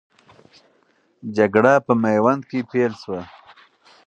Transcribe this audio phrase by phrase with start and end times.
[1.35, 3.21] جګړه په میوند کې پیل سوه.